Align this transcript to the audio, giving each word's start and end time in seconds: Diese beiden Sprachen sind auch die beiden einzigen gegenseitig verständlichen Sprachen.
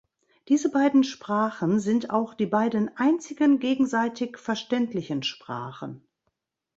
Diese 0.47 0.71
beiden 0.71 1.03
Sprachen 1.03 1.79
sind 1.79 2.09
auch 2.09 2.33
die 2.33 2.47
beiden 2.47 2.89
einzigen 2.97 3.59
gegenseitig 3.59 4.39
verständlichen 4.39 5.21
Sprachen. 5.21 6.01